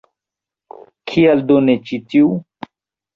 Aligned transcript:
Kial 1.11 1.43
do 1.51 1.57
ne 1.65 1.75
ĉi 1.91 1.99
tiu? 2.15 2.31